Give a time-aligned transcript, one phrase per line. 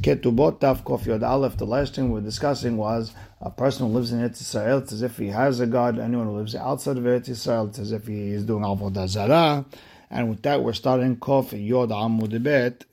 [0.00, 1.56] Ketubot Tav Kof Yod Aleph.
[1.56, 4.82] The last thing we were discussing was a person who lives in Eretz Yisrael.
[4.82, 5.98] It's as if he has a God.
[5.98, 9.64] Anyone who lives outside of Eretz Yisrael, it's as if he is doing Avodah Zarah.
[10.08, 12.84] And with that, we're starting Kof Yod Amud Bet.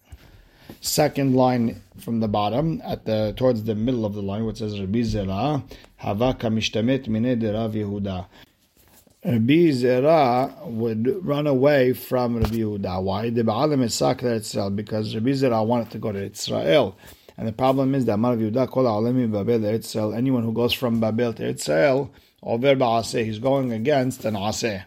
[0.82, 4.80] Second line from the bottom, at the towards the middle of the line, it says
[4.80, 5.62] Rabbi Zera,
[6.02, 8.26] Havaka Mishtamet Mine de Rav Yehuda.
[9.26, 13.02] Rabbi Zera would run away from Rabbi Yehuda.
[13.02, 13.32] Why?
[13.32, 16.96] Because Rabbi Zera wanted to go to Israel.
[17.36, 19.08] And the problem is that Mar Yehuda Kol
[19.66, 20.14] Israel.
[20.14, 22.12] Anyone who goes from Babel to Israel,
[22.44, 24.84] over Ba'aseh, he's going against an Aseh.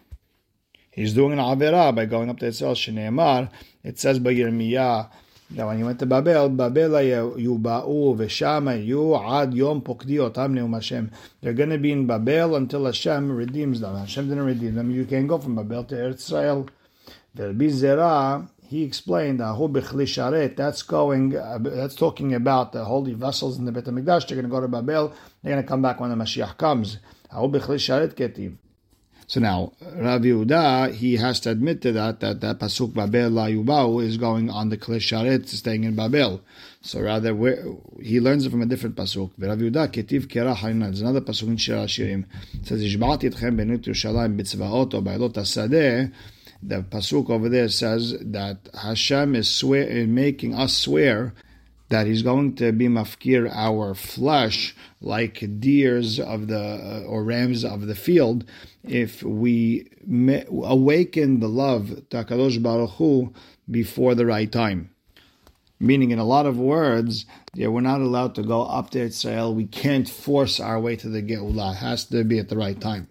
[0.92, 2.74] He's doing an Avera by going up to Israel.
[2.74, 3.50] Shneemar,
[3.82, 5.10] it says by Yirmiyah,
[5.50, 10.74] that when he went to Babel, Babel yuba'u v'shama yu ad yom pokdi otam neum
[10.74, 11.10] Hashem.
[11.40, 13.96] They're going to be in Babel until Hashem redeems them.
[13.96, 14.90] Hashem didn't redeem them.
[14.90, 16.68] You can go from Babel to Eretz Israel.
[17.36, 23.72] Rabbi Zera, he explained that that's going, that's talking about the holy vessels in the
[23.72, 24.26] Beit Hamikdash.
[24.26, 25.14] They're going to go to Babel.
[25.42, 26.98] They're going to come back when the Mashiach comes.
[29.28, 33.44] So now, Rav Yehuda, he has to admit to that, that that Pasuk Babel La
[33.48, 36.40] Yubau is going on the Kli Sharet, staying in Babel.
[36.80, 37.36] So rather,
[38.00, 39.32] he learns it from a different Pasuk.
[39.36, 42.24] Rav Yehuda, Ketiv Kera Harina, there's another Pasuk in Shir Hashirim.
[42.54, 46.10] It says, Ishba'ati etchem benut Yerushalayim bitzvaot o ba'ilot asadeh.
[46.62, 51.34] The Pasuk over there says that Hashem is swear, making us swear
[51.88, 57.64] that he's going to be mafkir our flesh like deers of the uh, or rams
[57.64, 58.44] of the field
[58.91, 63.33] if we awaken the love to Hakadosh Baruch Hu
[63.70, 64.91] before the right time.
[65.80, 69.55] Meaning, in a lot of words, yeah, we're not allowed to go up to Israel.
[69.55, 71.72] We can't force our way to the Geulah.
[71.72, 73.08] It has to be at the right time.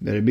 [0.00, 0.24] Now that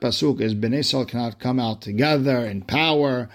[0.00, 3.28] pasuk is Bnei Israel cannot come out together in power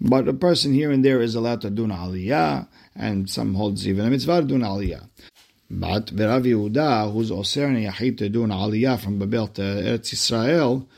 [0.00, 3.86] but a person here and there is allowed to do an aliyah, and some holds
[3.86, 5.08] even a mitzvah to do an aliyah.
[5.70, 10.12] But Rav Yehuda, who's Oser and Yahid to do an aliyah from Babel to Eretz
[10.12, 10.88] Israel,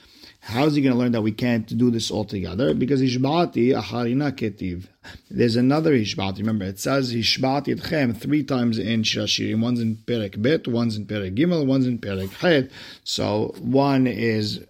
[0.41, 2.73] how is he going to learn that we can't do this all together?
[2.73, 4.87] Because Ishbati Acharina Ketiv.
[5.31, 6.39] There's another Ishbati.
[6.39, 9.61] Remember, it says Ishbati Etchem three times in Shirashirim.
[9.61, 12.71] One's in Perek Bet, one's in Perek Gimel, one's in Perek Het.
[13.05, 14.65] So one is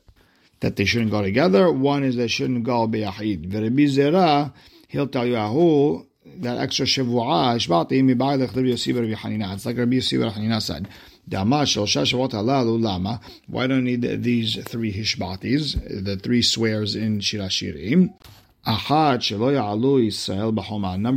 [0.61, 1.71] that they shouldn't go together.
[1.73, 3.51] One is they shouldn't go biyahid.
[3.51, 4.53] V'Rebbi Zera,
[4.89, 6.05] he'll tell you ahu
[6.41, 9.55] that extra shavua shvati mibayilech Rabbi Yossi Rabbi Hanina.
[9.55, 10.89] It's like Rabbi Yossi Rabbi Hanina said.
[12.81, 13.21] Lama.
[13.47, 18.13] Why don't we need these three hishbatis, the three swears in Shirashirim?
[18.65, 18.77] Number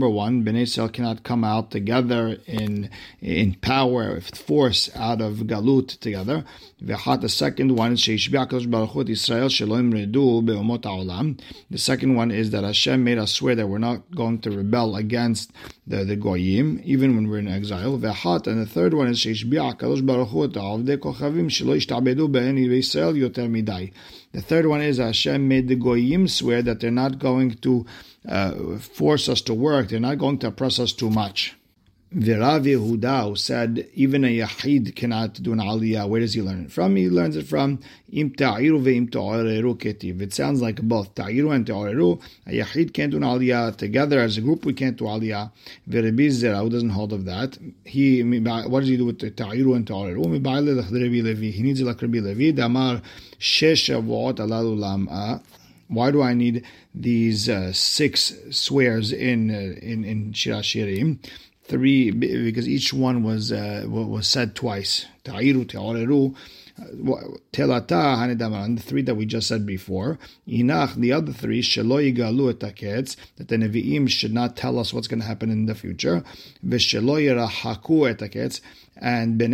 [0.10, 2.90] one, Bnei Israel cannot come out together in
[3.22, 6.44] in power, with force out of galut together.
[6.82, 8.34] The second one is sheishbi.
[11.70, 14.96] The second one is that Hashem made us swear that we're not going to rebel
[14.96, 15.52] against
[15.86, 17.94] the, the goyim, even when we're in exile.
[17.94, 19.56] And the third one is sheishbi.
[24.36, 27.86] The third one is Hashem made the goyim swear that they're not going to
[28.28, 31.56] uh, force us to work, they're not going to oppress us too much.
[32.14, 36.08] Virav Yehuda said even a Yahid cannot do an Aliyah.
[36.08, 36.96] Where does he learn it from?
[36.96, 37.80] He learns it from
[38.12, 40.22] Im Ta'iru ve'im Ta'areru ketiv.
[40.22, 42.22] It sounds like both Ta'iru and Ta'areru.
[42.46, 44.20] A Yahid can't do an Aliyah together.
[44.20, 45.52] As a group, we can't do Aliyah.
[45.90, 49.86] V'Rebbi Zera, who doesn't hold of that, he, what does he do with Ta'iru and
[49.86, 50.24] Ta'areru?
[51.54, 52.52] He needs like Rabbi Levi.
[52.52, 53.02] Damar
[53.40, 55.42] Alalu Lam'a.
[55.88, 61.20] Why do I need these uh, six swears in uh, in in Shirashirim?
[61.68, 65.06] Three because each one was uh, was said twice.
[65.24, 66.36] Ta'iru, te'oreru,
[67.52, 70.20] telata, hanedaman, the three that we just said before.
[70.48, 75.08] Inach, the other three, shelo yigalu etaketz, that the Nevi'im should not tell us what's
[75.08, 76.24] going to happen in the future.
[76.66, 78.62] V'shelo yirahaku etaketz,
[78.98, 79.54] and Ben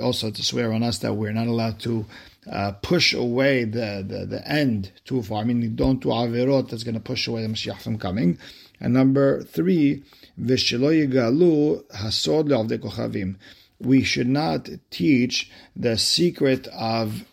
[0.00, 2.06] also to swear on us that we're not allowed to
[2.50, 5.40] uh, push away the, the, the end too far.
[5.40, 8.38] I mean, don't do averot that's going to push away the Mashiach from coming.
[8.80, 10.02] And number three,
[10.40, 13.36] V'shelo yigalu hasod le'avdei kochavim.
[13.78, 17.24] We should not teach the secret of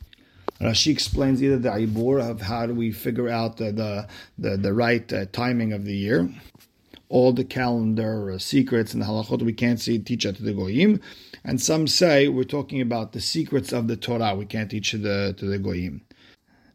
[0.63, 4.07] Rashi explains either the ibur of how do we figure out the the,
[4.37, 6.29] the, the right uh, timing of the year,
[7.09, 11.01] all the calendar uh, secrets and the halachot we can't see teach to the goyim,
[11.43, 14.97] and some say we're talking about the secrets of the Torah we can't teach to
[14.97, 16.01] the to the goyim.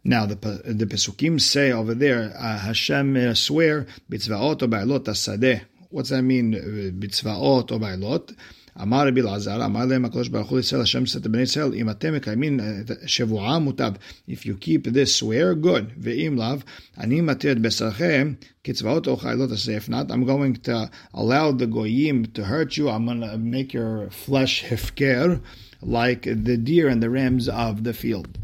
[0.03, 0.35] Now the
[0.65, 5.61] the pesukim say over there uh, Hashem uh, swear bitzvaot o ba'ilot asadeh
[5.94, 6.53] What's that mean?
[7.00, 8.33] Bitzvaot or bailot.
[8.81, 11.89] אמר רבי אלעזר, אמר להם הקדוש ברוך הוא לישראל, השם said to בני ישראל, אם
[11.89, 12.59] אתם מקיימים
[13.05, 13.94] שבועה מוטב,
[14.29, 16.55] if you keep this swear, good, ואם לאו,
[16.97, 18.33] אני מתיר את בשרכם,
[18.63, 22.89] קצבאות או חיילות עשה, if not, I'm going to allow the goyim to hurt you,
[22.89, 25.39] I'm going to make your flesh hefker,
[25.83, 28.36] like the deer and the rams of the field.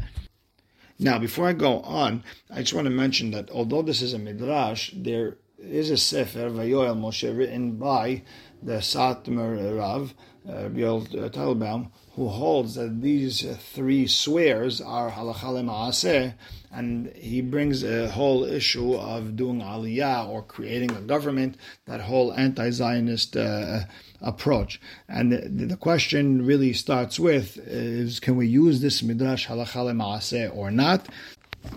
[0.97, 4.19] Now, before I go on, I just want to mention that although this is a
[4.19, 8.21] midrash, there is a sefer Vayoel Moshe written by
[8.63, 10.13] the Satmar Rav,
[10.47, 16.33] uh, Yoel Teitelbaum, who holds that these three swears are halacha maaseh,
[16.71, 22.31] and he brings a whole issue of doing aliyah or creating a government, that whole
[22.33, 23.81] anti-Zionist uh,
[24.25, 24.81] approach.
[25.07, 30.53] And the, the, question really starts with is can we use this midrash halacha maaseh
[30.55, 31.07] or not?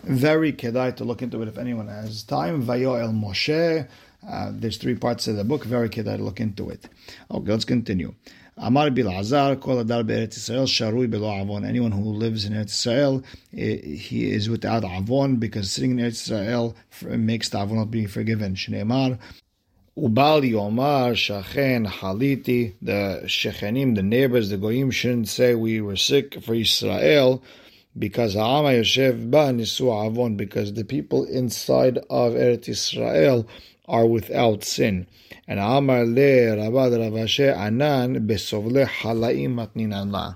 [0.04, 2.62] Very kedai to look into it if anyone has time.
[2.64, 3.86] Vayoel Moshe.
[4.28, 5.64] Uh, there's three parts of the book.
[5.64, 6.88] Very kedai to look into it.
[7.30, 8.14] Okay, let's continue.
[8.60, 11.64] Amar Bilazar, Kol Adar Be'eretz Israel, Sharui Belo Avon.
[11.64, 13.22] Anyone who lives in Eretz Israel,
[13.56, 18.08] eh, he is without Avon because sitting in Eretz Israel makes the Avon not being
[18.08, 18.54] forgiven.
[18.54, 19.18] Shneimar,
[19.98, 22.74] Ubal Yomar Shachen Haliti.
[22.80, 27.42] The Shechenim, the neighbors, the Goyim shouldn't say we were sick for Israel
[27.98, 33.48] because Ha'ama Yoshev Ba Nisu Avon, because the people inside of Eretz Israel
[33.88, 35.08] are without sin.
[35.48, 40.34] And Amar Le Rabad Ravashe Anan Besovle Halaim Matninan La.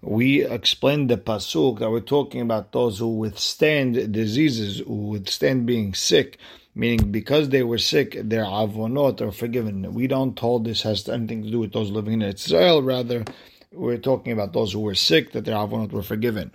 [0.00, 5.94] We explained the pasuk that we're talking about those who withstand diseases, who withstand being
[5.94, 6.38] sick,
[6.78, 9.92] meaning because they were sick, their avonot are forgiven.
[9.92, 12.82] We don't hold this has anything to do with those living in Israel.
[12.82, 13.24] Rather,
[13.72, 16.52] we're talking about those who were sick, that their avonot were forgiven.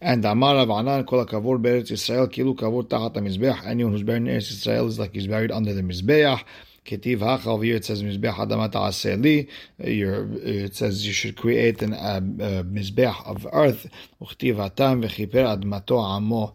[0.00, 3.66] And Amar Rav Anan Kol Kavur Beretz Israel Kilu Kavur Tachat HaMizbeach.
[3.66, 6.44] Anyone who's buried in Eretz Israel is like he's buried under the Mizbeach.
[6.84, 9.48] Ketiv it says Mizbeach Adamat Aseli.
[9.78, 13.88] It says you should create an uh, uh, Mizbeach of earth.
[14.22, 16.54] Uchtiv Vechiper Admato Amo.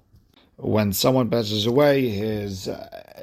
[0.63, 2.69] When someone passes away, his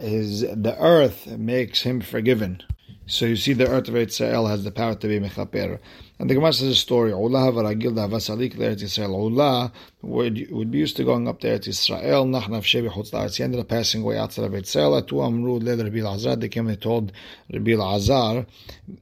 [0.01, 2.63] his the earth makes him forgiven.
[3.07, 5.79] So you see, the earth of Israel has the power to be mechaper.
[6.19, 7.13] And the Gemara says a story.
[7.13, 9.31] Ula v'ragil davasalik le'eretz Yisrael.
[9.31, 12.27] Ula would, would be used to going up there to Israel.
[12.27, 13.37] Nachnav shebi chutz la'aretz.
[13.37, 15.01] He ended up passing away outside of Israel.
[15.01, 16.37] Atu amru le Rabbi Lazar.
[16.37, 17.13] They came and told
[17.51, 18.45] Rabbi Lazar,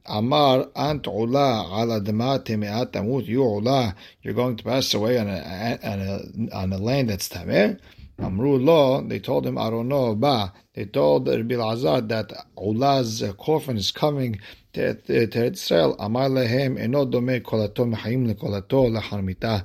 [0.05, 3.25] Amar ant ula ala dema temeat tamut.
[3.25, 7.27] You ula, you're going to pass away on a, on a, on a land that's
[7.27, 7.77] tameh.
[8.19, 10.51] Amru lo, they told him, I don't know, ba.
[10.73, 14.39] They told Rabbi Lazar that Ula's coffin is coming
[14.73, 15.95] to, Israel.
[15.99, 19.63] Amar lehem eno dome kolato mechayim lekolato lacharmita.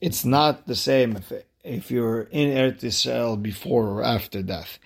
[0.00, 1.32] It's not the same if,
[1.64, 4.78] if you're in Eretz Israel before or after death.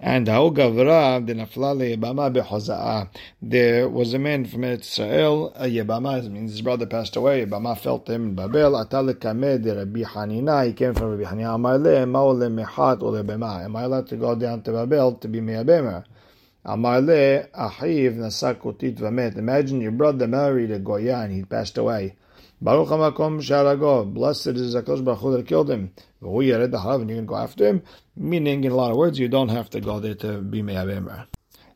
[0.00, 3.08] And Haugavra denaflale Yebama behoza'a.
[3.42, 8.26] there was a man from Israel, Yebama, means his brother passed away, Yebama felt him
[8.28, 13.24] in Babel, Atale Kamed, Rabbi Hanina, he came from Rabbi Hanina, Amarle, Maole Mechat, Ole
[13.24, 13.62] Bema.
[13.64, 16.04] Am I allowed to go down to Babel to be Me'abemer?
[16.64, 19.36] Amarle, Ahiv, Nasakutit Vamet.
[19.36, 22.14] Imagine your brother married a Goya and he passed away.
[22.61, 24.11] Baruch HaMakom Sharago.
[24.11, 25.91] Blessed is Zakosh Baruch Hu that killed him.
[26.21, 27.83] And you're going to go after him.
[28.15, 31.25] Meaning, in a lot of words, you don't have to go there to be Me'abemer.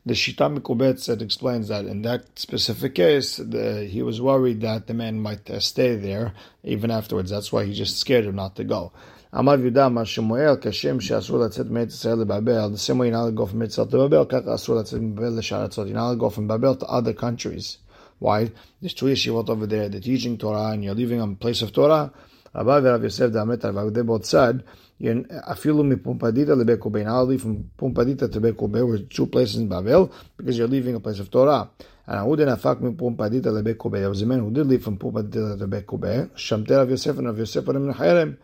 [0.06, 4.86] The Shita Mikubetz that explains that in that specific case, the, he was worried that
[4.86, 6.32] the man might uh, stay there
[6.64, 7.30] even afterwards.
[7.30, 8.92] That's why he just scared him not to go.
[9.34, 13.34] אמר יהודה אמר שמואל, כשם שאסור לצאת מארץ ישראל לבבל, the same way you're not
[13.34, 15.86] go from Mitzvah to Babel, ככה אסור לצאת מבבל לשאר ארצות.
[15.86, 17.76] You're not go from Babel to other countries.
[18.23, 18.49] Why?
[18.79, 22.09] There's two yeshivot over there, they're teaching Torah, and you're leaving a place of Torah.
[22.55, 24.63] Rabbi Rav Yosef Damet they both said,
[25.01, 27.03] Afilu mipumpadita lebekube.
[27.03, 31.01] Now leave from Pumbedita to Bekube, were two places in Babel, because you're leaving a
[31.01, 31.69] place of Torah.
[32.07, 33.99] And I wouldn't afak mipumpadita lebekube.
[33.99, 36.29] There was a man who did leave from Pumbedita to Bekube.
[36.37, 38.37] Shamter Rav Yosef and Rav Yosef were in Chayrim.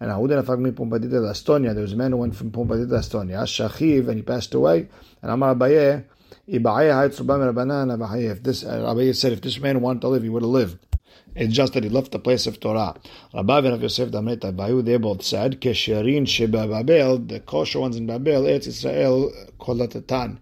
[0.00, 1.74] And Ahudin afak mipumpadita to Estonia.
[1.74, 3.42] There was a man who went from Pumbedita to Estonia.
[3.44, 4.88] Shachiv, and he passed away.
[5.22, 6.06] And Amar Abaye,
[6.46, 10.78] if this Rabbi said, if this man wanted to live, he would have lived.
[11.34, 12.94] It's just that he left the place of Torah.
[13.32, 17.96] Rabbi and Rav Yosef Damet Abayu, they both said, Kesherin Sheba Babel, the kosher ones
[17.96, 20.40] in Babel, Eretz Israel kolatatan.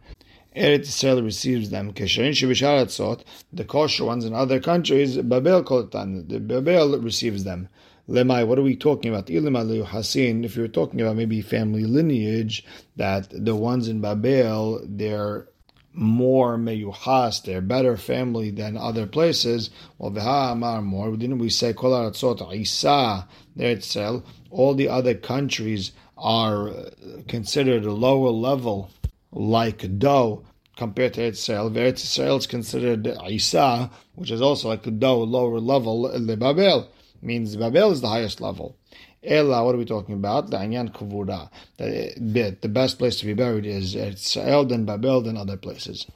[0.56, 1.92] Eretz Israel receives them.
[1.92, 7.68] Kesherin Shebisharatzot, the kosher ones in other countries, Babel kolatan, the Babel receives them.
[8.08, 9.30] Lemai, what are we talking about?
[9.30, 12.64] If you're talking about maybe family lineage,
[12.96, 15.46] that the ones in Babel, they're
[15.92, 19.70] more meyuhas, they're better family than other places.
[19.98, 21.16] Well, v'ha amar more.
[21.16, 22.12] Didn't we say kol
[22.52, 24.22] isa itself?
[24.50, 26.90] All the other countries are uh,
[27.28, 28.90] considered a lower level,
[29.32, 30.44] like dough.
[30.76, 31.70] compared to Israel.
[31.70, 36.00] Eretz Israel is considered Isa, which is also like a lower level.
[36.00, 36.88] Le Babel
[37.20, 38.76] means Babel is the highest level.
[39.22, 40.50] Ella, what are we talking about?
[40.50, 41.50] The Anyan Kuvura.
[41.76, 46.06] The, best place to be buried is Israel, then Babel, then other places.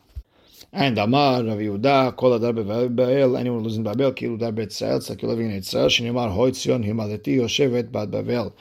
[0.72, 4.96] And Amar, Rav Yehuda, Kol Adar Babel, anyone who lives in Babel, Kilu Dar Israel,
[4.96, 8.56] it's like you're living in Israel, Shinimar Yoshevet, Bad Babel.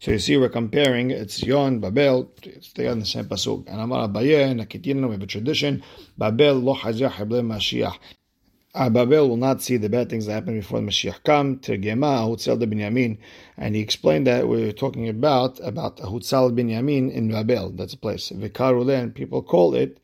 [0.00, 2.30] So you see, we're comparing it's Yon, Babel,
[2.78, 3.68] are in the same pasuk.
[3.68, 5.82] And Amar Abaye, Nakitirna, we have a tradition,
[6.16, 7.98] Babel lo hazir hable Mashiach.
[8.74, 11.58] Uh, Babel will not see the bad things that happen before the Mashiach come.
[11.58, 13.18] Tergema Hutzal de Binyamin,
[13.56, 17.70] and he explained that we were talking about about Hutzal Binyamin in Babel.
[17.70, 18.30] That's a place.
[18.30, 20.00] Vikarule, and people call it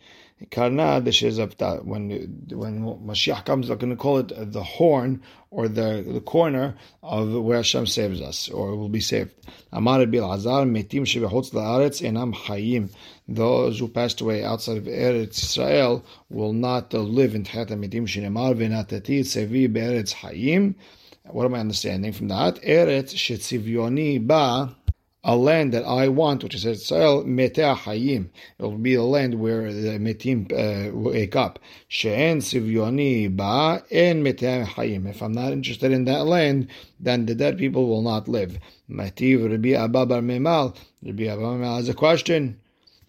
[0.53, 1.85] Karna the Shezavta.
[1.85, 2.11] When
[2.51, 7.33] when Mashiach comes, they're going to call it the horn or the, the corner of
[7.33, 9.33] where Hashem saves us or will be saved.
[9.73, 12.91] Amar Bil Azar Metim Shebechutz Laaretz Enam Hayim.
[13.33, 18.57] Those who passed away outside of Eretz Israel will not live in Tchat Metim Shinemar
[18.57, 20.75] Venatati Sevi Be'eretz Hayim.
[21.27, 22.57] What am I understanding from that?
[22.63, 24.75] Eretz Shetzivyoni Ba
[25.23, 28.31] a land that I want, which is Israel, Metea Hayim.
[28.59, 31.61] It will be a land where the Metim uh, wake up.
[31.87, 35.09] She'en Sivyoni Ba En Metea Hayim.
[35.09, 36.67] If I'm not interested in that land,
[36.99, 38.59] then the dead people will not live.
[38.91, 40.75] Mativ Rabbi Abba Bar Memal.
[41.05, 42.59] Rabbi Abba Memal has a question.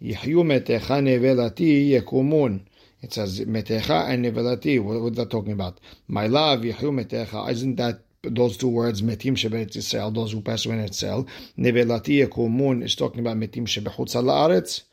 [0.02, 2.62] Yihyu Metecha Nevelati Yekumun.
[3.02, 4.82] It says Metecha and Nevelati.
[4.82, 5.80] What, what is that talking about?
[6.08, 7.50] My love, Yihyu Metecha.
[7.50, 11.28] Isn't that those two words, metim shebet Yisrael, those who pass away in Israel.
[11.58, 14.84] Nevelati yekumun is talking about metim shebechutz laaretz.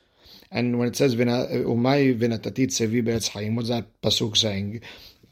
[0.50, 4.81] And when it says umay venatati tsevi be'etz hayim, what's that pasuk saying?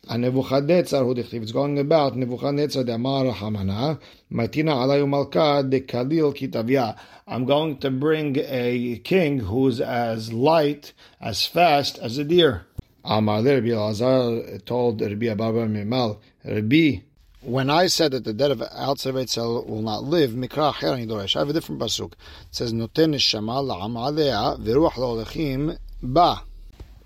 [0.09, 3.99] And Nebuchadnezzar, who it's going about Nebuchadnezzar the Amar Hamana,
[4.33, 6.97] Matina alayu malka de kalil kitavya.
[7.27, 12.67] I'm going to bring a king who's as light, as fast as a deer.
[13.05, 17.01] Amar Rabbi Elazar told Rabbi Abba Mimal, Rabbi,
[17.43, 21.41] when I said that the dead of outside will not live, Mikra Herani Doresh, I
[21.41, 22.13] have a different pasuk.
[22.13, 22.19] It
[22.51, 26.43] says, Noten Neshama la'am alea v'ruach lo'olechim ba.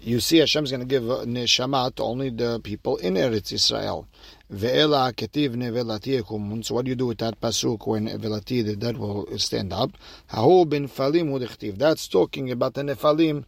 [0.03, 4.09] You see, Hashem is going to give neshama to only the people in Eretz Israel.
[4.51, 6.65] Ve'ela ketiv nevelati ekumun.
[6.65, 9.91] So what do you do with that pasuk when velati, the dead will stand up?
[10.31, 11.77] Hahu bin falim udichtiv.
[11.77, 13.45] That's talking about the nefalim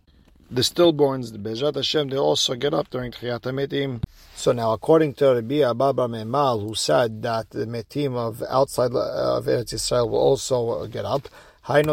[0.52, 4.02] the stillborns, the Bezrat Hashem, they also get up during Tchiyat HaMetim.
[4.35, 9.47] So now, according to Rabbi Abba Memal, who said that the Metim of outside of
[9.47, 11.26] Eretz Israel will also get up,
[11.69, 11.86] what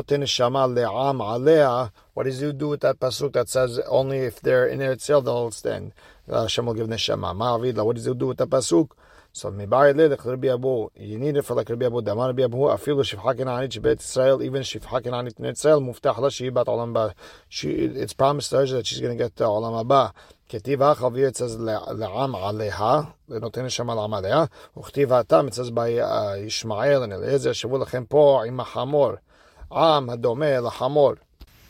[2.25, 5.51] does he do with that pasuk that says only if they're in Eretz Israel they'll
[5.51, 5.93] stand?
[6.31, 7.35] Hashem will give neshama.
[7.85, 8.91] What does he do with that pasuk?
[9.37, 12.75] So מבעי לדך רבי אבו, you need it for like רבי אבו, דאמר רבי אבו,
[12.75, 16.91] אפילו שפחה כנענית שבית ישראל, even שפחה כנענית בני ישראל, מובטח לה שהיא בת עולם
[16.91, 17.09] הבא.
[17.51, 20.07] It's promised to her that she's going to get to העולם הבא.
[20.49, 21.57] כתיב החביר, it says
[21.99, 24.45] לעם עליה, ונותן נשמה לעם עליה,
[24.79, 25.89] וכתיב התם, it says by
[26.39, 29.13] ישמעאל and אליעזר, שבו לכם פה עם החמור,
[29.73, 31.13] עם הדומה לחמור.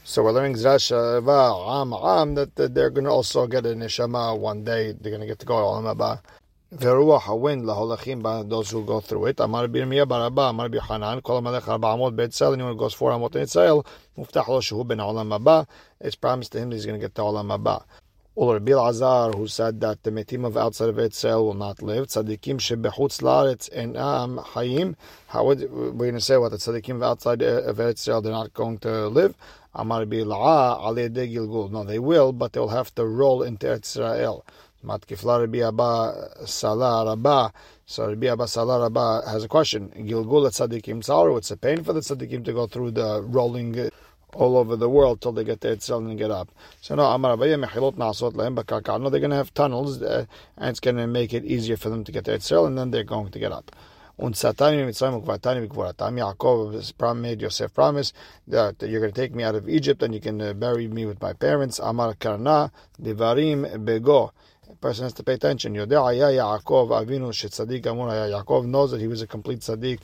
[0.07, 4.63] So we're learning Zrashava, Am, Am, that they're going to also get a neshama one
[4.63, 4.93] day.
[4.93, 6.21] They're going to get to go to Olam Haba.
[6.81, 9.41] ורוח הווין להולכים those who go through it.
[9.45, 12.79] אמר רבי ירמיה בר אבא, אמר רבי חנן, כל המלך ארבע אמות בית צל, anyone
[12.79, 13.75] who goes four אמות in ישראל,
[14.19, 15.63] מובטח לו שהוא בן העולם הבא.
[16.03, 17.77] It's promised to him that he's going to get the העולם הבא.
[18.42, 22.08] Rabbi Azar, who said that the metim of outside of Israel will not live.
[22.08, 24.96] Tzadikim shebechutz laaretz enam hayim.
[25.28, 28.32] How would we going to say what the tzadikim of outside uh, of Israel they're
[28.32, 29.36] not going to live?
[29.76, 31.70] Amar bila'a ale de gilgul.
[31.70, 34.46] No, they will, but they'll have to roll into Israel.
[34.86, 37.52] Matkifla Rabbi Abba Salah Rabba.
[37.86, 39.90] So Rabbi Abba Salah Rabba has a question.
[39.90, 41.30] Gilgul at tzadikim tzar.
[41.34, 43.92] What's the pain for the tzadikim to go through the rolling
[44.34, 46.50] all over the world till they get there Etzel and get up.
[46.82, 50.26] So no, they're going to have tunnels uh,
[50.58, 53.04] and it's going to make it easier for them to get there and then they're
[53.04, 53.72] going to get up.
[54.22, 56.36] Und Satani Mitzrayim Ukvatani Vikvaratam.
[56.36, 58.12] Yaakov made Yosef promise
[58.48, 61.06] that you're going to take me out of Egypt and you can uh, bury me
[61.06, 61.80] with my parents.
[61.80, 62.70] Amar Karna
[63.02, 64.32] Devarim Bego
[64.82, 65.74] person has to pay attention.
[65.74, 70.00] Yaakov Avinu shetzaddik amur Yaakov knows that he was a complete tzaddik.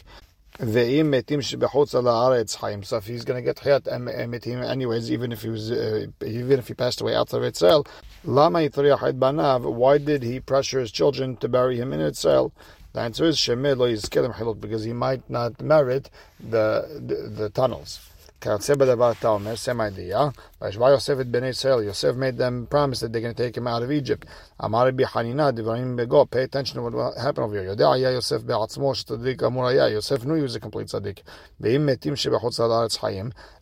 [0.59, 2.81] Ve'im metim shebechutz haaretz chaim.
[2.81, 3.83] So if he's going to get chayat
[4.29, 7.85] metim anyways, even if he was, uh, even if he passed away outside of Israel,
[8.23, 9.69] lama yitriach banav.
[9.69, 12.53] Why did he pressure his children to bury him in Israel?
[12.93, 16.09] The answer is lo because he might not merit
[16.39, 17.99] the the, the tunnels.
[18.45, 20.31] Same idea.
[20.61, 21.83] Yosef Israel.
[21.83, 24.27] Yosef made them promise that they're going to take him out of Egypt.
[24.59, 26.29] Amar Bego.
[26.29, 27.73] Pay attention to what happened over here.
[27.73, 31.23] Yosef Yosef knew he was a complete tzaddik.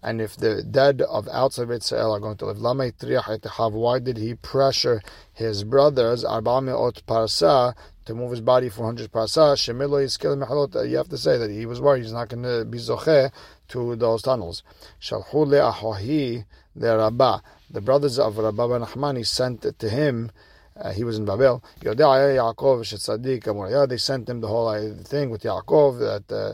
[0.03, 5.01] And if the dead of outside Israel are going to live, why did he pressure
[5.31, 7.73] his brothers, parsa,
[8.05, 10.89] to move his body 400 parsa?
[10.89, 13.31] You have to say that he was worried he's not going to be zoche
[13.73, 14.63] to those tunnels.
[15.01, 17.41] Shalhu le'ahohi le'rabba.
[17.69, 20.31] The brothers of Rabba ben Nachmani sent it to him.
[20.75, 21.63] Uh, he was in Babel.
[21.81, 21.91] They
[23.97, 25.99] sent him the whole thing with Yaakov.
[25.99, 26.53] That uh,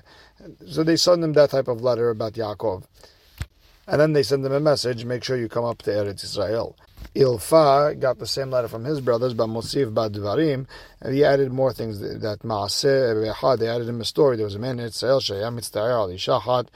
[0.67, 2.83] so they sent him that type of letter about Yaakov,
[3.87, 6.75] and then they sent him a message: make sure you come up to Eretz Israel.
[7.15, 10.67] Ilfa got the same letter from his brothers, but Mosif Badvarim,
[11.01, 14.35] and he added more things that Maaseh They added him a story.
[14.35, 16.67] There was a man in Israel, Shayam Mitztayar Ali Shahat,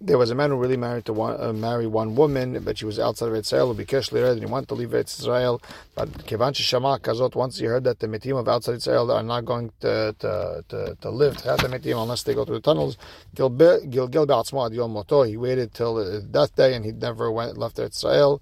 [0.00, 2.86] there was a man who really married to one, uh, marry one woman, but she
[2.86, 3.74] was outside of Israel.
[3.74, 5.60] Bikesh and he wanted to leave Israel.
[5.94, 9.44] But Kevan Shama Kazot, once he heard that the Metim of outside Israel are not
[9.44, 12.62] going to to, to, to live to have the Metim unless they go through the
[12.62, 12.96] tunnels,
[13.36, 17.78] Gilgil Ba'atzmo Ad Yom Moto, he waited till death day and he never went left
[17.78, 18.40] Israel.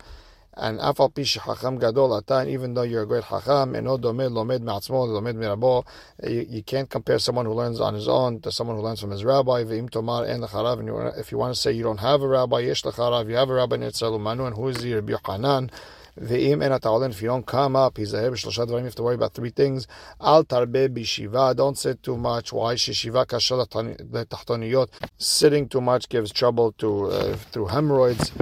[0.61, 4.61] And afal pish hacham gadol atan, even though you're a great hacham, eno domed lomed
[4.63, 5.87] me'atzmo lomed mirabo,
[6.23, 9.11] eh, you can't compare someone who learns on his own to someone who learns from
[9.11, 9.63] his rabbi.
[9.63, 12.61] Ve'im tomar en lecharav, and if you want to say you don't have a rabbi,
[12.61, 14.95] yesh lecharav, you have a rabbi Yitzhak Umanu, and who is he?
[14.95, 15.13] Rabbi
[16.19, 19.35] Ata'olen, if you don't come up, he's a b'shlosha dvarim, you have to worry about
[19.35, 19.87] three things.
[20.21, 22.53] Al tarbe b'shiva, don't sit too much.
[22.53, 22.75] Why?
[22.75, 24.89] Shishiva kasha l'tachtoniyot.
[25.17, 28.33] Sitting too much gives trouble to uh, through hemorrhoids.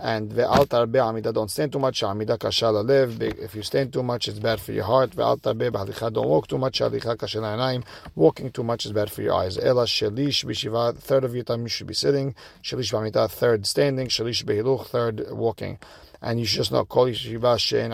[0.00, 2.02] And ve'al tarbe amida, don't stand too much.
[2.02, 3.20] Amida kasha live.
[3.20, 5.10] If you stand too much, it's bad for your heart.
[5.10, 6.80] Ve'al tarbe b'halicha, don't walk too much.
[6.80, 7.84] Halicha kasha la'anayim.
[8.14, 9.58] Walking too much is bad for your eyes.
[9.58, 12.34] Ela shelish b'shiva, third of your time you should be sitting.
[12.62, 14.08] Shelish b'amida, third standing.
[14.08, 15.78] Shelish b'hiluch, third walking
[16.22, 17.92] and you should just know kol yeshiva she'en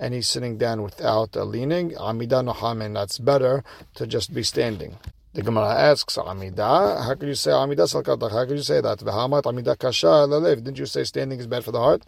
[0.00, 1.96] and he's sitting down without a leaning.
[1.98, 3.62] Amida nohamen, that's better
[3.94, 4.96] to just be standing.
[5.34, 8.32] The Gemara asks, Amida, how could you say Amida salkatach?
[8.32, 8.98] How could you say that?
[8.98, 10.56] V'hamat Amida kasha lelev.
[10.64, 12.02] Didn't you say standing is bad for the heart?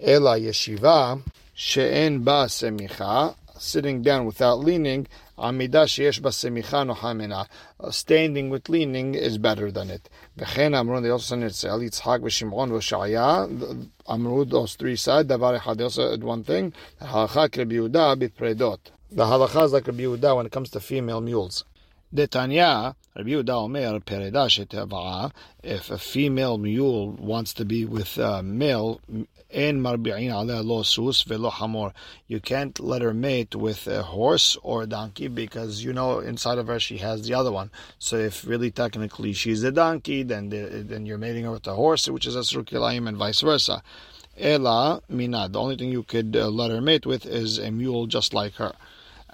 [0.00, 1.20] Ela yeshiva
[1.52, 5.06] she'en ba semicha, sitting down without leaning.
[5.38, 7.46] Amida sheyesh basemicha nohamena.
[7.92, 10.08] Standing with leaning is better than it.
[10.36, 10.44] They
[11.10, 13.88] also said it's Yitzhak v'Shimon v'Shaya.
[14.08, 16.72] Amru, those three davar echad, they also one thing.
[17.00, 18.78] Halacha Rabbi Yehuda b'predot.
[19.10, 21.64] The halacha is like Rabbi Yehuda when it comes to female mules.
[22.14, 29.00] Detanya, Rabbi Yehuda Omer, Pereda if a female mule wants to be with a male,
[29.50, 31.92] En marbi'in aleh lo sus velo hamor.
[32.26, 36.56] You can't let her mate with a horse or a donkey because you know inside
[36.56, 37.70] of her she has the other one.
[37.98, 41.74] So if really technically she's a donkey, then the, then you're mating her with a
[41.74, 43.82] horse, which is a surkilayim, and vice versa.
[44.38, 45.50] Ela mina.
[45.50, 48.54] The only thing you could uh, let her mate with is a mule just like
[48.54, 48.72] her.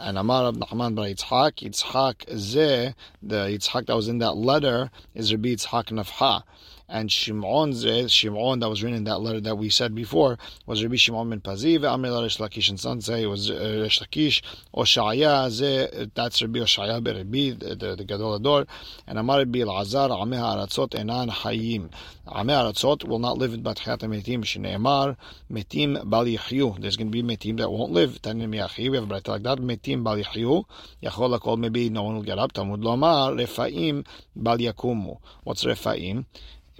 [0.00, 5.32] And Amar Abnachman bar Yitzhak, Yitzhak ze, the Yitzhak that was in that letter is
[5.32, 6.44] Rabbi Yitzhak Nafha.
[6.88, 7.74] And Shimon
[8.09, 11.40] Shimon that was written in that letter that we said before was Rabbi Shimon ben
[11.40, 14.42] Paziv, Amir Resh Lakish and son say it was uh, Resh Lakish,
[14.74, 18.66] Oshaya that's Rabbi Oshaya ben Rabbi, the, the Gadol Ador,
[19.07, 21.90] and Amar Rabbi Elazar, Ameh Aratzot Enan Hayim.
[22.27, 25.16] Ameh Aratzot will not live in Batchat Metim, Shneemar,
[25.51, 26.81] Metim Bal Yihyu.
[26.81, 28.20] There's going to be Metim that won't live.
[28.22, 29.59] Tanim Yachi, we have a bright like that.
[29.59, 30.64] Metim Bal Yihyu.
[31.03, 32.53] Yachol Akol, maybe no one will get up.
[32.53, 35.18] Talmud Lomar, Refaim Bal Yakumu.
[35.44, 36.24] What's Refaim?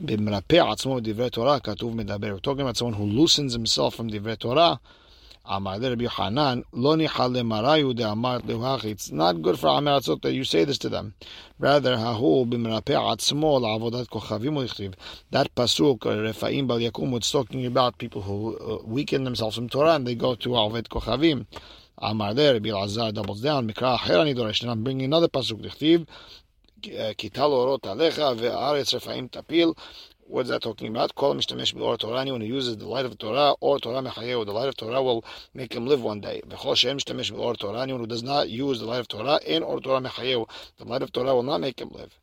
[0.01, 0.29] We're talking
[2.61, 4.79] about someone who loosens himself from the Torah.
[8.85, 11.15] It's not good for amar that you say this to them.
[11.59, 11.97] Rather.
[11.97, 12.15] That
[15.57, 20.07] pasuk, Refaim bal Yakum, it's talking about people who uh, weaken themselves from Torah and
[20.07, 21.47] they go to avet kochavim.
[22.01, 23.69] Amar there, Rabbi Lazar doubles down.
[23.69, 24.61] Mikra acher.
[24.63, 26.07] And I'm bringing another pasuk.
[26.83, 29.75] Kital orot alecha.
[30.27, 31.15] What is that talking about?
[31.15, 32.21] Kol mishtamesh or Torah.
[32.21, 35.25] Anyone who uses the light of Torah or Torah mechayeu, the light of Torah will
[35.55, 36.43] make him live one day.
[36.47, 37.81] V'chol she'en mishtamesh or Torah.
[37.81, 41.03] Anyone who does not use the light of Torah and or Torah mechayeu, the light
[41.03, 42.17] of Torah will not make him live.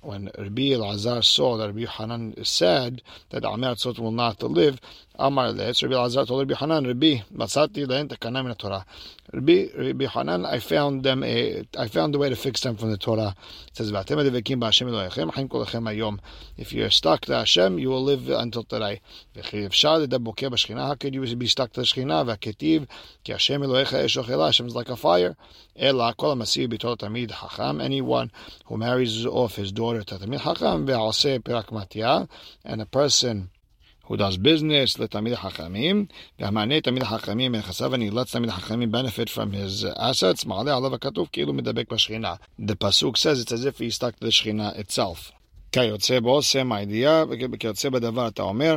[0.00, 4.80] When Rabbi Elazar saw that Rabbi Hanan said that Amir Tzot will not live,
[5.20, 8.86] Amar Letz, Rabbi Elazar told Rabbi Hanan, Rabbi, Matzati le'en tekana min Torah.
[9.32, 12.92] Rabbi, Rabbi Hanan, I found them a, I found a way to fix them from
[12.92, 13.34] the Torah.
[13.66, 16.20] It says, V'atem adevekim ba'Hashem Elohechem, haim kol ayom.
[16.56, 19.00] If you're stuck to Hashem, you will live until today.
[19.34, 22.24] V'chi efshar ledabokeh b'shchina, how could you be stuck to the Shechina?
[22.24, 22.86] V'aketiv,
[23.24, 25.36] ki Hashem Elohecha esh Hashem is like a fire.
[25.74, 28.30] Ela kol ha'masir b'tol tamid hacham, anyone
[28.66, 32.28] who marries off his daughter to Tamid Chacham ve'aseh pirak matya,
[32.64, 33.50] and a person
[34.08, 36.06] who does business לתלמיד החכמים,
[36.38, 41.52] והמענה תלמיד החכמים מנכסיו הנאלץ תלמיד החכמים benefit from his assets, מעלה עליו הכתוב כאילו
[41.52, 42.34] מדבק בשכינה.
[42.60, 45.32] The פסוק says it's as if he stuck to the שכינה itself.
[45.72, 48.76] כיוצא באוסם הידיעה וכיוצא בדבר אתה אומר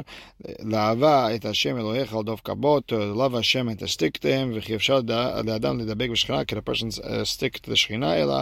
[0.60, 5.00] לאהבה את השם אלוהיך על דוב כבות, לאהבה השם את הסטיקתם וכי אפשר
[5.46, 6.88] לאדם לדבק בשכינה כי הפרשן
[7.24, 8.36] סטיק לשכינה אלא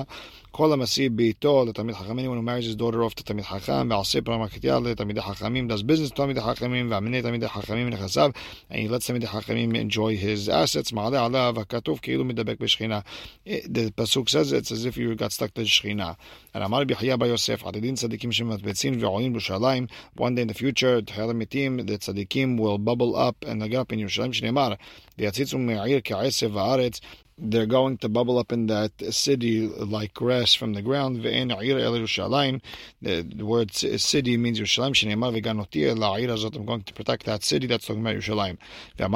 [0.50, 4.22] כל המסיע ביתו לתלמיד חכמים, when he marries his daughter off to תלמיד חכם, ועושה
[4.22, 8.30] פרמקטיה לתלמידי חכמים, does business לתלמידי חכמים, והמנה תלמידי חכמים נכסיו,
[8.70, 13.00] and he lets תלמידי חכמים enjoy his assets, מעלה עליו, הכתוב כאילו מדבק בשכינה.
[13.46, 16.12] The pasuk says it's as if you got stuck to שכינה.
[16.54, 19.87] And אמר ביחיא בר יוסף, עתידין צדיקים שמתבצעים ועולים בירושלים,
[20.18, 23.92] one day in the future, תחיית המתים, the צדיקים will bubble up and get up
[23.92, 24.72] in ירושלים, שנאמר,
[25.18, 27.00] ויציצו מהעיר כעשב הארץ,
[27.41, 31.23] they're going to bubble up in that city like grass from the ground.
[31.23, 32.60] The
[33.41, 35.13] word city means Yerushalayim.
[35.13, 35.21] I'm
[36.65, 37.67] going to protect that city.
[37.67, 38.58] That's talking about Yerushalayim.
[38.97, 39.12] When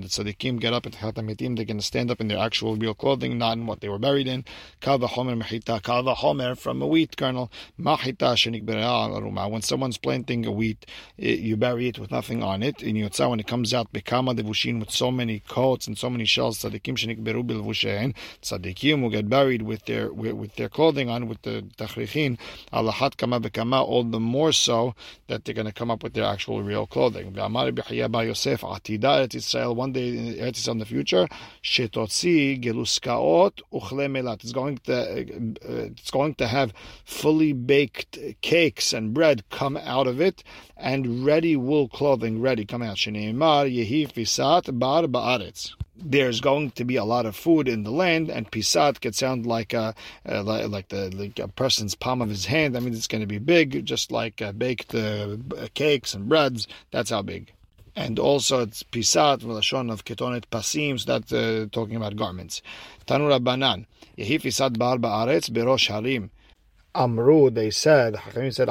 [0.00, 3.38] the tzaddikim get up at Hatamitim, they can stand up in their actual real clothing,
[3.38, 4.44] not in what they were buried in.
[4.80, 5.02] From
[6.82, 7.50] a wheat kernel.
[7.76, 10.86] When someone's planting a wheat,
[11.18, 12.82] eh, you bury it with nothing on it.
[12.82, 16.24] In Yotzah, when it comes out, Bekama Devushin with so many coats and so many
[16.24, 16.62] shells.
[16.62, 18.14] Tzadikim shenikberu bilvushein.
[18.42, 22.38] Tzadikim will get buried with their with, with their clothing on, with the tachrichin.
[22.72, 23.82] Alahat kama bekama.
[23.82, 24.94] All the more so
[25.28, 27.32] that they're going to come up with their actual real clothing.
[27.32, 29.74] V'amar b'chaya ba Yosef atida Eretz Yisrael.
[29.74, 31.28] One day in Eretz Yisrael in the future,
[31.62, 34.42] shetotzi geluskaot uchle melat.
[34.42, 35.04] It's going to uh,
[35.64, 36.72] it's going to have
[37.04, 40.42] fully baked cakes and bread come out of it,
[40.76, 42.96] and ready wool clothing ready come out.
[42.96, 45.06] Shneimar yehi fisat bar
[45.38, 45.74] ba'aretz.
[45.96, 49.46] There's going to be a lot of food in the land, and pisat could sound
[49.46, 49.94] like a,
[50.28, 52.76] uh, like the like a person's palm of his hand.
[52.76, 55.36] I mean, it's going to be big, just like uh, baked uh,
[55.74, 56.66] cakes and breads.
[56.90, 57.52] That's how big.
[57.96, 62.60] And also, it's pisat, relashon of ketonet pasim, so that's uh, talking about garments.
[63.06, 63.86] Tanura banan.
[64.18, 66.30] Yehi pisat bar ba'aretz berosh harim.
[66.96, 68.68] Amru, they said, Hachamim said,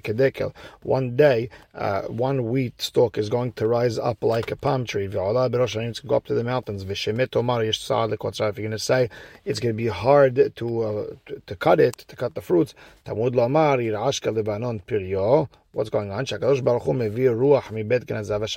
[0.00, 0.54] kedekel.
[0.82, 5.04] One day, uh, one wheat stalk is going to rise up like a palm tree.
[5.04, 6.84] It's going to go up to the mountains.
[6.88, 9.10] If you're going to say
[9.44, 11.06] it's going to be hard to, uh,
[11.46, 12.72] to, cut it, to cut the fruits,
[13.04, 15.48] Tamud Lamar, Lebanon Piryo.
[15.76, 16.24] What's going on?
[16.24, 18.10] Shakadosh Baruch Hu ruach mibet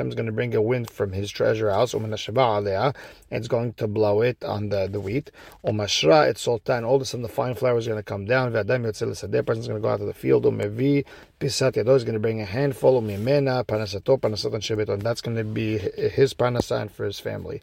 [0.08, 1.94] is going to bring a wind from His treasure house.
[1.94, 2.96] Umin and
[3.30, 5.30] it's going to blow it on the, the wheat.
[5.66, 6.86] Umashra et sultan.
[6.86, 8.54] All of a sudden, the fine flour is going to come down.
[8.54, 9.46] V'adam yotzil.
[9.46, 10.46] Person is going to go out to the field.
[10.46, 11.04] Um, Umevi
[11.42, 13.02] pisat yado is going to bring a handful.
[13.02, 15.04] Umimena panasato panasatan shebeton.
[15.04, 17.62] That's going to be his panasa for his family.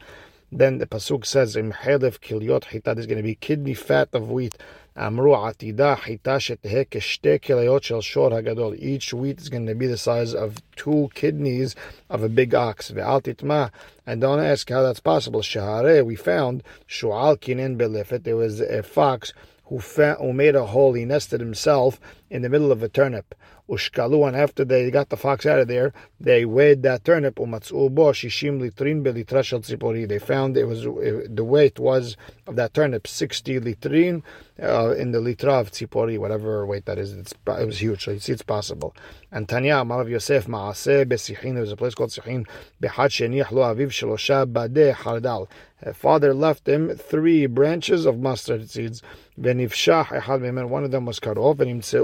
[0.52, 4.30] Then the pasuk says, "Im hedef kilyot hitad is going to be kidney fat of
[4.30, 4.56] wheat."
[4.98, 8.78] Amru atida hita kilayot shel shor hagadol.
[8.78, 11.74] Each wheat is going to be the size of two kidneys
[12.08, 12.90] of a big ox.
[12.90, 13.70] Ve'al.
[14.06, 15.42] And don't ask how that's possible.
[15.42, 18.22] Shahare, we found shu'al kinen belefet.
[18.22, 20.94] There was a fox who, fa- who made a hole.
[20.94, 23.34] He nested himself in the middle of a turnip.
[23.68, 27.34] Ushkalu, and after they got the fox out of there, they weighed that turnip.
[27.36, 30.08] Umatzubo shishim litrin belitrashel tzipori.
[30.08, 34.22] They found it was the weight was of that turnip sixty litrin
[34.62, 37.12] uh, in the litra of tzipori, whatever weight that is.
[37.12, 38.04] It's, it was huge.
[38.04, 38.94] So you see, it's possible.
[39.32, 41.54] And Tanya Amar of Yosef Maaseh Besichin.
[41.54, 42.46] There was a place called Sichin.
[42.80, 45.48] Behad sheniach lo aviv shelosha badeh hardal.
[45.92, 49.02] Father left him three branches of mustard seeds.
[49.38, 51.60] Benifshah echad One of them was cut off.
[51.60, 52.00] And himseu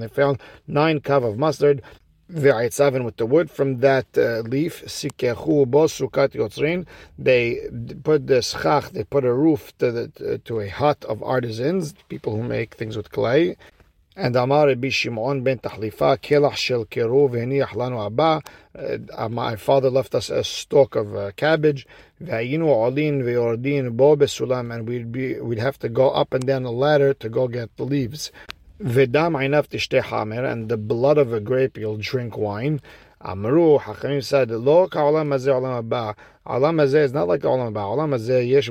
[0.00, 1.82] they found nine kav of mustard,
[2.32, 4.82] v'ayitzavin with the wood from that uh, leaf.
[7.18, 7.68] They
[8.02, 12.34] put the schach, they put a roof to, the, to a hut of artisans, people
[12.36, 13.56] who make things with clay
[14.16, 18.42] and Amar Rabbi Shimon ben Tahlifa, Kelach shel keru v'heniach lanu abba.
[19.14, 21.86] Uh, my father left us a stalk of uh, cabbage.
[22.22, 26.62] V'ayinu olin v'yordin bo besulam, and we'd be we'd have to go up and down
[26.62, 28.32] the ladder to go get the leaves.
[28.82, 32.80] V'dam einav tishteh hamer, and the blood of a grape you'll drink wine.
[33.22, 36.14] Amru, Hachamim said, Lo ka'olam hazeh olam haba.
[36.46, 37.96] Hazeh is not like olam haba.
[37.96, 38.70] Olam hazeh yesh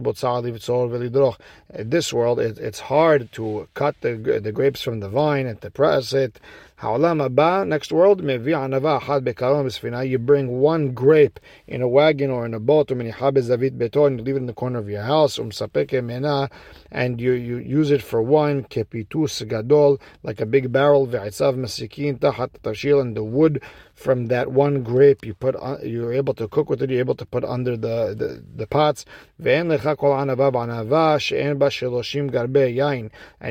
[1.78, 5.70] this world, it, it's hard to cut the, the grapes from the vine and to
[5.70, 6.40] press it.
[6.78, 10.10] Ha'olam haba, next world, mevi anava had bekalam.
[10.10, 14.20] You bring one grape in a wagon or in a boat, um zavit beton, and
[14.20, 15.52] you leave it in the corner of your house, um
[16.06, 16.50] mena,
[16.92, 22.20] and you, you use it for wine, kepitus gadol, like a big barrel, ve'itzav masikin
[22.20, 23.62] tahat tashil, and the wood
[23.96, 27.16] from that one grape you put on, you're able to cook with it, you're able
[27.16, 29.06] to put under the, the, the pots.
[29.40, 29.72] And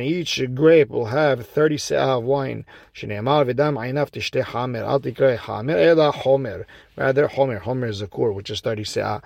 [0.04, 2.66] each grape will have 30 se'ah uh, of wine.
[6.96, 7.58] Rather, homer.
[7.58, 9.16] Homer is a kur, which is 30 se'ah.
[9.16, 9.20] Uh,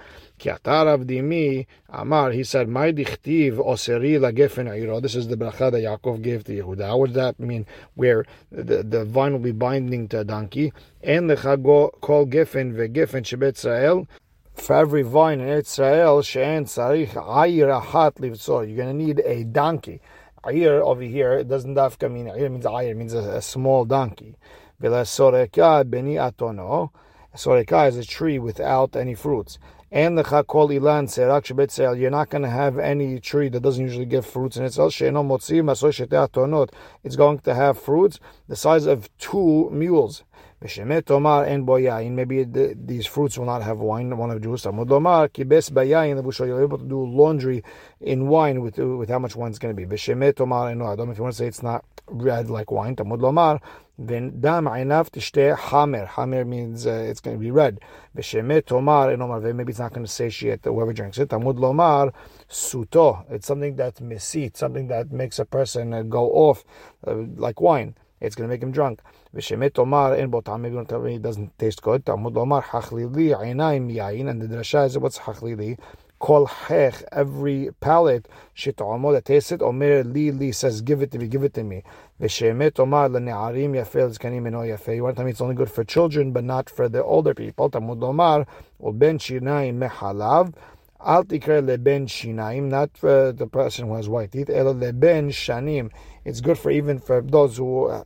[1.90, 6.52] Amar, he said, My dichtiv oseri lagefen This is the bracha that Yaakov gave to
[6.52, 6.98] Yehuda.
[6.98, 7.66] What does that mean?
[7.94, 10.72] Where the, the vine will be binding to a donkey.
[11.02, 14.06] And lechago kol gefen vegefen shebet Israel.
[14.54, 18.66] For every vine in Israel, she'en tzarich ayir ahat livtzor.
[18.66, 20.00] You're going to need a donkey.
[20.44, 24.36] Ayir over here, it doesn't dafka mean ayir means ayir, means a, a small donkey.
[24.80, 26.90] Vela soreka beni atono.
[27.34, 29.58] Soreka is a tree without any fruits.
[29.90, 33.82] And the chakol ilan serak shebetzel, you're not going to have any tree that doesn't
[33.82, 34.92] usually give fruits in itself.
[34.92, 36.70] Sheino motzi atonot.
[37.02, 40.24] It's going to have fruits the size of two mules.
[40.60, 42.12] Tomar and boyayin.
[42.12, 44.16] Maybe the, these fruits will not have wine.
[44.16, 44.64] One of Jews.
[44.64, 46.20] Amud lomar kibes bayayin.
[46.48, 47.62] You're able to do laundry
[48.00, 49.86] in wine with with how much wine is going to be.
[49.86, 50.26] No.
[50.26, 52.96] I don't know if you want to say it's not red like wine.
[52.96, 53.60] Tamud lomar.
[54.00, 56.06] Then dam einav tishte hamer.
[56.06, 57.78] Hamer means uh, it's going to be red.
[58.16, 59.40] V'shemet tomar and omar.
[59.40, 61.28] Maybe it's not going to satiate whoever drinks it.
[61.28, 62.12] Tamud lomar
[62.50, 63.24] suto.
[63.30, 66.64] It's something that mesit, something that makes a person uh, go off,
[67.06, 67.94] uh, like wine.
[68.20, 69.00] It's going to make him drunk.
[69.34, 70.16] V'shemet omar.
[70.16, 70.26] Maybe
[70.74, 72.04] want to tell me it doesn't taste good.
[72.04, 72.64] Talmud omar.
[72.72, 75.78] And the drasha is what's hachlili?
[76.20, 78.26] Kol hech, every palate,
[78.56, 81.62] shit'omo, that tastes it, omer li li, says, give it to me, give it to
[81.62, 81.84] me.
[82.20, 84.96] V'shemet omar l'ne'arim yafeh, l'zkanim eno yafeh.
[84.96, 87.34] You want to tell me it's only good for children, but not for the older
[87.34, 87.70] people.
[87.70, 88.46] Talmud omar,
[88.82, 90.54] uben shinayim mehalav.
[91.00, 95.90] Al tikra leben shinaim, not for the person who has white teeth, el leben shanim.
[96.24, 98.02] It's good for even for those who uh,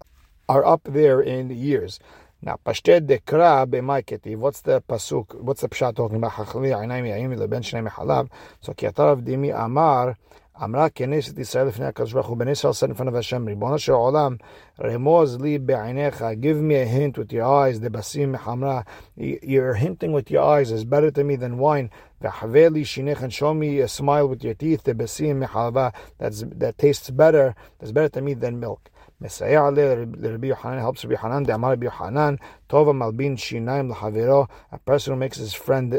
[0.48, 1.98] are up there in years.
[2.42, 4.36] Now, pashted dekra b'maiketi.
[4.36, 5.40] What's the pasuk?
[5.40, 6.32] What's the pshat talking about?
[6.32, 8.28] Hachli ainayim yaim leben shinaim halav.
[8.60, 10.18] So ki atarav dimi amar
[10.63, 13.79] אמרה כנסת ישראל לפני הקדוש ברוך הוא, בני ישראל said in front of Hashem, ריבונו
[13.79, 14.35] של עולם,
[14.83, 18.81] רמוז לי בעיניך, give me a hint with your eyes, דבשים מחמרה,
[19.17, 21.87] you're hinting with your eyes is better to me than wine,
[22.21, 27.09] וחווה לי שיניך, and show me a smile with your teeth, דבשים מחלבה, that tastes
[27.09, 28.89] better, that's better to me than milk.
[29.21, 29.69] מסייע
[30.17, 32.35] לרבי יוחנן, helps רבי יוחנן, דאמר רבי יוחנן,
[32.67, 35.93] טוב המלבין שיניים לחברו, a person who makes his friend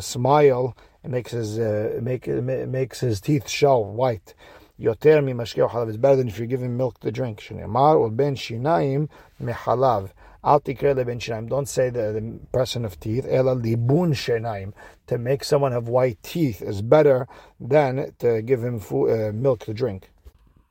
[0.00, 4.34] smile, and makes his, uh, make, makes his teeth show white.
[4.78, 7.40] יותר ממשקה או חלב, it's better than if you give him milk to drink.
[7.40, 9.06] שנאמר, ובן שיניים
[9.40, 10.12] מחלב.
[10.44, 14.70] אל תקרא לבן שיניים, don't say the, the person of teeth, אלא ליבון שיניים.
[15.06, 17.26] To make someone have white teeth is better
[17.60, 20.10] than to give him food, uh, milk to drink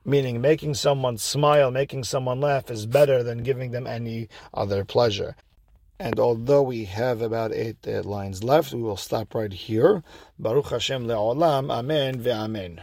[0.04, 5.34] meaning making someone smile, making someone laugh is better than giving them any other pleasure.
[6.01, 10.01] And although we have about eight lines left, we will stop right here.
[10.39, 12.79] Baruch Hashem le'olam, amen ve'amen.